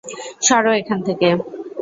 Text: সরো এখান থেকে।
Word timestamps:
সরো 0.41 0.71
এখান 0.73 0.99
থেকে। 1.07 1.27